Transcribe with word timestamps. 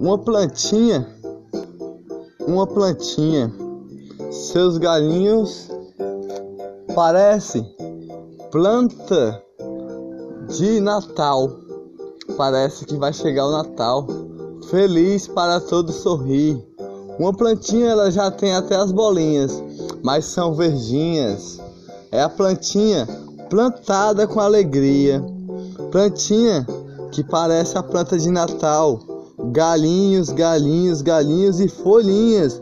Uma 0.00 0.16
plantinha, 0.16 1.04
uma 2.46 2.68
plantinha, 2.68 3.52
seus 4.30 4.78
galinhos 4.78 5.68
parece 6.94 7.64
planta 8.52 9.42
de 10.48 10.78
Natal. 10.80 11.50
Parece 12.36 12.84
que 12.84 12.96
vai 12.96 13.12
chegar 13.12 13.48
o 13.48 13.50
Natal. 13.50 14.06
Feliz 14.70 15.26
para 15.26 15.60
todos 15.60 15.96
sorrir. 15.96 16.64
Uma 17.18 17.32
plantinha 17.32 17.90
ela 17.90 18.08
já 18.08 18.30
tem 18.30 18.54
até 18.54 18.76
as 18.76 18.92
bolinhas, 18.92 19.60
mas 20.04 20.26
são 20.26 20.54
verdinhas. 20.54 21.58
É 22.12 22.22
a 22.22 22.28
plantinha 22.28 23.04
plantada 23.50 24.28
com 24.28 24.38
alegria. 24.38 25.20
Plantinha 25.90 26.64
que 27.10 27.24
parece 27.24 27.76
a 27.76 27.82
planta 27.82 28.16
de 28.16 28.30
Natal. 28.30 29.07
Galinhos, 29.50 30.30
galinhos, 30.30 31.02
galinhos 31.02 31.60
e 31.60 31.68
folhinhas 31.68 32.60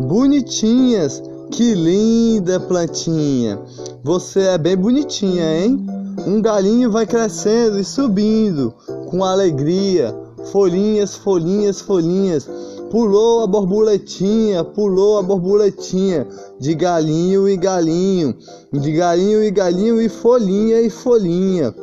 bonitinhas. 0.00 1.22
Que 1.50 1.74
linda 1.74 2.60
plantinha! 2.60 3.58
Você 4.04 4.40
é 4.40 4.58
bem 4.58 4.76
bonitinha, 4.76 5.64
hein? 5.64 5.86
Um 6.26 6.42
galinho 6.42 6.90
vai 6.90 7.06
crescendo 7.06 7.78
e 7.78 7.84
subindo 7.84 8.74
com 9.06 9.24
alegria. 9.24 10.14
Folhinhas, 10.52 11.16
folhinhas, 11.16 11.80
folhinhas. 11.80 12.48
Pulou 12.90 13.42
a 13.42 13.46
borboletinha, 13.46 14.62
pulou 14.62 15.18
a 15.18 15.22
borboletinha 15.22 16.26
de 16.58 16.74
galinho 16.74 17.48
e 17.48 17.56
galinho, 17.56 18.34
de 18.72 18.92
galinho 18.92 19.42
e 19.42 19.50
galinho 19.50 20.00
e 20.00 20.08
folhinha 20.08 20.80
e 20.80 20.90
folhinha. 20.90 21.74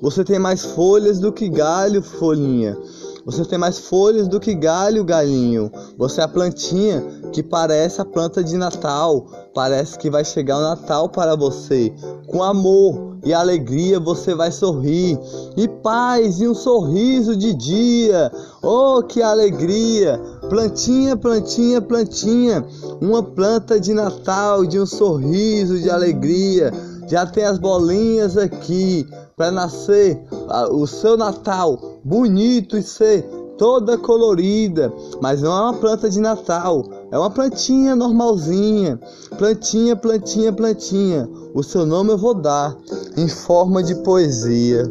Você 0.00 0.24
tem 0.24 0.38
mais 0.38 0.62
folhas 0.62 1.18
do 1.18 1.32
que 1.32 1.48
galho, 1.48 2.02
folhinha. 2.02 2.76
Você 3.24 3.42
tem 3.44 3.58
mais 3.58 3.78
folhas 3.78 4.28
do 4.28 4.38
que 4.38 4.54
galho, 4.54 5.02
galinho. 5.02 5.72
Você 5.96 6.20
é 6.20 6.24
a 6.24 6.28
plantinha 6.28 7.02
que 7.32 7.42
parece 7.42 8.00
a 8.00 8.04
planta 8.04 8.44
de 8.44 8.56
Natal. 8.58 9.26
Parece 9.54 9.98
que 9.98 10.10
vai 10.10 10.24
chegar 10.24 10.58
o 10.58 10.62
Natal 10.62 11.08
para 11.08 11.34
você. 11.34 11.90
Com 12.26 12.42
amor 12.42 13.16
e 13.24 13.32
alegria 13.32 13.98
você 13.98 14.34
vai 14.34 14.52
sorrir. 14.52 15.18
E 15.56 15.66
paz 15.66 16.38
e 16.38 16.46
um 16.46 16.54
sorriso 16.54 17.34
de 17.34 17.54
dia. 17.54 18.30
Oh, 18.62 19.02
que 19.02 19.22
alegria! 19.22 20.20
Plantinha, 20.50 21.16
plantinha, 21.16 21.80
plantinha. 21.80 22.62
Uma 23.00 23.22
planta 23.22 23.80
de 23.80 23.94
Natal, 23.94 24.66
de 24.66 24.78
um 24.78 24.84
sorriso 24.86 25.80
de 25.80 25.88
alegria. 25.88 26.70
Já 27.08 27.24
tem 27.24 27.44
as 27.44 27.58
bolinhas 27.58 28.36
aqui 28.36 29.06
para 29.34 29.50
nascer 29.50 30.22
o 30.70 30.86
seu 30.86 31.16
Natal 31.16 31.93
bonito 32.04 32.76
e 32.76 32.82
ser 32.82 33.22
toda 33.56 33.96
colorida, 33.96 34.92
mas 35.20 35.40
não 35.40 35.52
é 35.56 35.60
uma 35.62 35.74
planta 35.74 36.10
de 36.10 36.20
Natal, 36.20 36.84
é 37.10 37.18
uma 37.18 37.30
plantinha 37.30 37.96
normalzinha. 37.96 39.00
Plantinha, 39.38 39.96
plantinha, 39.96 40.52
plantinha. 40.52 41.28
O 41.54 41.62
seu 41.62 41.86
nome 41.86 42.10
eu 42.10 42.18
vou 42.18 42.34
dar 42.34 42.76
em 43.16 43.28
forma 43.28 43.82
de 43.82 43.94
poesia. 43.96 44.84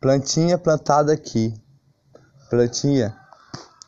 Plantinha 0.00 0.58
plantada 0.58 1.12
aqui. 1.12 1.54
Plantinha, 2.50 3.14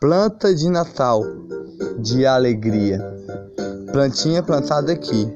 planta 0.00 0.54
de 0.54 0.68
Natal, 0.68 1.22
de 1.98 2.26
alegria. 2.26 2.98
Plantinha 3.92 4.42
plantada 4.42 4.92
aqui. 4.92 5.32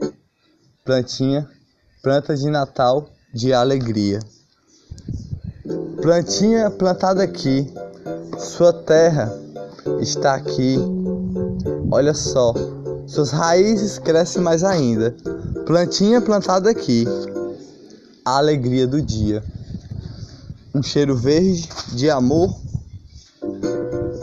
Plantinha, 0.85 1.49
planta 2.03 2.37
de 2.37 2.51
Natal, 2.51 3.09
de 3.33 3.53
alegria. 3.53 4.19
Plantinha 5.65 6.69
plantada 6.71 7.23
aqui, 7.23 7.73
sua 8.37 8.73
terra 8.73 9.33
está 10.01 10.35
aqui. 10.35 10.77
Olha 11.89 12.13
só, 12.15 12.53
suas 13.07 13.31
raízes 13.31 13.97
crescem 13.97 14.43
mais 14.43 14.65
ainda. 14.65 15.15
Plantinha 15.65 16.21
plantada 16.21 16.69
aqui, 16.69 17.07
a 18.25 18.39
alegria 18.39 18.89
do 18.89 19.01
dia. 19.01 19.45
Um 20.75 20.83
cheiro 20.83 21.15
verde 21.15 21.69
de 21.93 22.11
amor, 22.11 22.53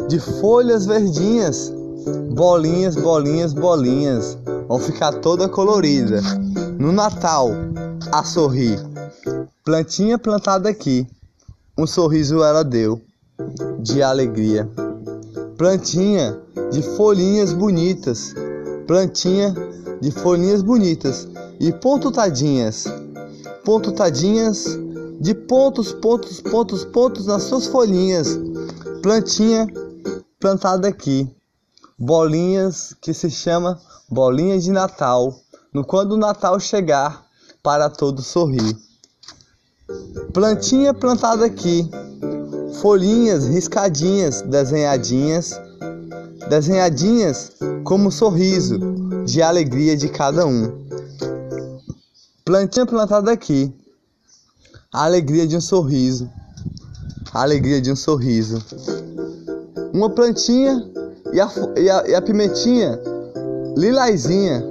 de 0.09 0.19
folhas 0.19 0.85
verdinhas, 0.85 1.71
bolinhas, 2.35 2.97
bolinhas, 2.97 3.53
bolinhas, 3.53 4.37
vão 4.67 4.77
ficar 4.77 5.13
toda 5.13 5.47
colorida. 5.47 6.19
No 6.77 6.91
Natal, 6.91 7.51
a 8.11 8.25
sorrir. 8.25 8.77
Plantinha 9.63 10.17
plantada 10.17 10.67
aqui, 10.67 11.07
um 11.79 11.87
sorriso 11.87 12.43
ela 12.43 12.61
deu, 12.61 13.01
de 13.79 14.03
alegria. 14.03 14.69
Plantinha 15.57 16.37
de 16.71 16.81
folhinhas 16.81 17.53
bonitas, 17.53 18.35
plantinha 18.85 19.55
de 20.01 20.11
folhinhas 20.11 20.61
bonitas 20.61 21.25
e 21.57 21.71
pontutadinhas, 21.71 22.83
pontutadinhas 23.63 24.65
de 25.21 25.33
pontos, 25.33 25.93
pontos, 25.93 26.41
pontos, 26.41 26.83
pontos 26.83 27.25
nas 27.27 27.43
suas 27.43 27.67
folhinhas. 27.67 28.37
Plantinha 29.01 29.65
plantada 30.37 30.85
aqui, 30.85 31.33
bolinhas 31.97 32.93
que 33.01 33.13
se 33.13 33.31
chama 33.31 33.79
bolinha 34.09 34.59
de 34.59 34.69
Natal. 34.69 35.33
No 35.73 35.85
quando 35.85 36.13
o 36.13 36.17
Natal 36.17 36.59
chegar, 36.59 37.25
para 37.63 37.89
todos 37.89 38.27
sorrir. 38.27 38.88
Plantinha 40.33 40.93
plantada 40.93 41.45
aqui, 41.45 41.89
folhinhas 42.81 43.47
riscadinhas, 43.47 44.41
desenhadinhas, 44.41 45.59
desenhadinhas 46.49 47.53
como 47.83 48.11
sorriso 48.11 48.79
de 49.25 49.41
alegria 49.41 49.95
de 49.97 50.09
cada 50.09 50.45
um. 50.45 50.71
Plantinha 52.45 52.85
plantada 52.85 53.31
aqui, 53.31 53.73
alegria 54.91 55.47
de 55.47 55.57
um 55.57 55.61
sorriso, 55.61 56.29
alegria 57.33 57.81
de 57.81 57.91
um 57.91 57.95
sorriso. 57.95 58.63
Uma 59.93 60.09
plantinha 60.09 60.89
e 61.33 61.39
a, 61.39 61.49
e 61.77 61.89
a, 61.89 62.07
e 62.07 62.15
a 62.15 62.21
pimentinha 62.21 62.99
lilazinha 63.75 64.63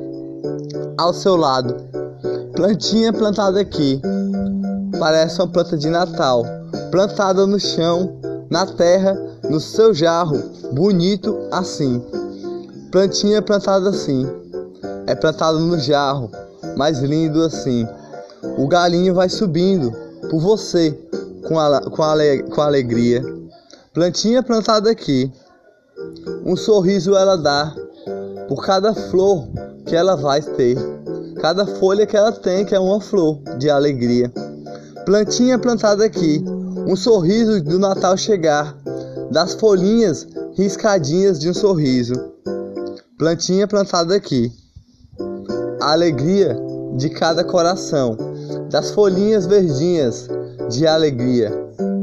ao 0.97 1.12
seu 1.12 1.37
lado 1.37 1.89
Plantinha 2.59 3.12
plantada 3.12 3.61
aqui. 3.61 4.03
Parece 4.98 5.41
uma 5.41 5.48
planta 5.48 5.76
de 5.76 5.88
Natal, 5.88 6.44
plantada 6.91 7.47
no 7.47 7.59
chão, 7.59 8.19
na 8.50 8.66
terra, 8.66 9.16
no 9.48 9.60
seu 9.60 9.94
jarro, 9.94 10.38
bonito 10.72 11.38
assim. 11.50 12.03
Plantinha 12.91 13.41
plantada 13.41 13.91
assim. 13.91 14.26
É 15.06 15.14
plantado 15.14 15.60
no 15.60 15.78
jarro, 15.78 16.31
mais 16.76 17.00
lindo 17.00 17.42
assim. 17.42 17.87
O 18.56 18.66
galinho 18.66 19.14
vai 19.14 19.28
subindo 19.28 19.92
por 20.31 20.41
você 20.41 20.91
com, 21.47 21.58
a, 21.58 21.81
com, 21.91 22.03
a, 22.03 22.14
com 22.54 22.60
alegria. 22.60 23.22
Plantinha 23.92 24.42
plantada 24.42 24.91
aqui. 24.91 25.32
Um 26.44 26.56
sorriso 26.56 27.16
ela 27.16 27.37
dá 27.37 27.75
por 28.48 28.64
cada 28.64 28.94
flor 28.94 29.47
que 29.84 29.94
ela 29.94 30.16
vai 30.16 30.41
ter 30.41 30.76
cada 31.38 31.64
folha 31.66 32.06
que 32.06 32.16
ela 32.16 32.32
tem, 32.32 32.64
que 32.64 32.75
é 32.75 32.81
uma 32.81 33.00
flor 33.00 33.38
de 33.58 33.70
alegria. 33.70 34.31
Plantinha 35.08 35.58
plantada 35.58 36.04
aqui, 36.04 36.44
um 36.86 36.94
sorriso 36.94 37.64
do 37.64 37.78
Natal 37.78 38.14
chegar, 38.14 38.76
das 39.30 39.54
folhinhas 39.54 40.26
riscadinhas 40.52 41.41
de 41.41 41.48
um 41.48 41.54
sorriso. 41.54 42.12
Plantinha 43.19 43.66
plantada 43.66 44.14
aqui, 44.14 44.52
a 45.80 45.92
alegria 45.92 46.54
de 46.98 47.08
cada 47.08 47.42
coração, 47.42 48.19
das 48.70 48.91
folhinhas 48.91 49.46
verdinhas 49.46 50.28
de 50.69 50.86
alegria, 50.86 51.54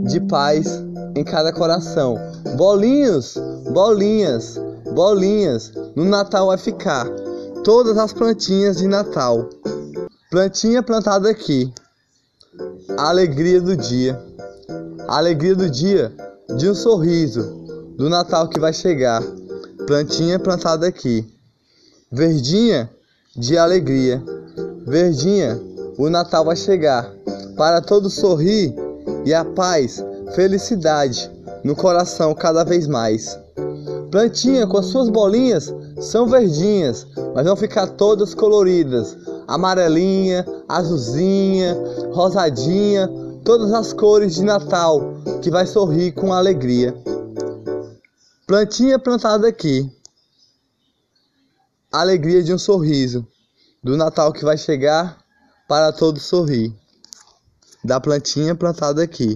de 0.05 0.19
paz 0.21 0.83
em 1.15 1.23
cada 1.23 1.53
coração. 1.53 2.17
Bolinhos, 2.57 3.35
bolinhas, 3.71 4.59
bolinhas, 4.95 5.71
no 5.95 6.05
Natal 6.05 6.47
vai 6.47 6.57
ficar 6.57 7.07
todas 7.63 7.99
as 7.99 8.11
plantinhas 8.11 8.77
de 8.77 8.87
Natal. 8.87 9.47
Plantinha 10.31 10.81
plantada 10.81 11.29
aqui. 11.29 11.71
A 12.97 13.09
alegria 13.09 13.59
do 13.59 13.75
dia. 13.75 14.19
A 15.07 15.17
alegria 15.17 15.55
do 15.55 15.69
dia 15.69 16.13
de 16.57 16.69
um 16.69 16.73
sorriso 16.73 17.43
do 17.97 18.09
Natal 18.09 18.47
que 18.47 18.59
vai 18.59 18.71
chegar. 18.71 19.21
Plantinha 19.85 20.39
plantada 20.39 20.87
aqui. 20.87 21.25
Verdinha 22.11 22.89
de 23.35 23.57
alegria. 23.57 24.23
Verdinha, 24.87 25.59
o 25.97 26.09
Natal 26.09 26.45
vai 26.45 26.55
chegar. 26.55 27.11
Para 27.57 27.81
todos 27.81 28.13
sorrir 28.13 28.73
e 29.25 29.33
a 29.33 29.43
paz, 29.43 30.03
felicidade 30.33 31.29
no 31.63 31.75
coração 31.75 32.33
cada 32.33 32.63
vez 32.63 32.87
mais. 32.87 33.37
Plantinha 34.09 34.65
com 34.65 34.77
as 34.77 34.85
suas 34.85 35.09
bolinhas 35.09 35.73
são 35.99 36.27
verdinhas, 36.27 37.05
mas 37.33 37.45
vão 37.45 37.55
ficar 37.55 37.87
todas 37.87 38.33
coloridas: 38.33 39.17
amarelinha, 39.47 40.45
azulzinha, 40.67 41.75
rosadinha, 42.11 43.09
todas 43.43 43.71
as 43.71 43.93
cores 43.93 44.35
de 44.35 44.43
Natal 44.43 44.99
que 45.41 45.49
vai 45.49 45.65
sorrir 45.65 46.11
com 46.13 46.33
alegria. 46.33 46.95
Plantinha 48.47 48.99
plantada 48.99 49.47
aqui. 49.47 49.89
Alegria 51.91 52.43
de 52.43 52.53
um 52.53 52.57
sorriso. 52.57 53.25
Do 53.83 53.95
Natal 53.95 54.33
que 54.33 54.43
vai 54.43 54.57
chegar 54.57 55.17
para 55.67 55.91
todos 55.91 56.23
sorrir. 56.23 56.73
Da 57.83 57.99
plantinha 57.99 58.55
plantada 58.55 59.03
aqui. 59.03 59.33